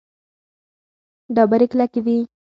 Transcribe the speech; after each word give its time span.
ډبرې 1.35 1.67
کلکې 1.71 1.99
دي. 2.05 2.17